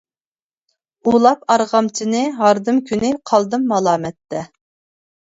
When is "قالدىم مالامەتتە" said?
3.33-4.43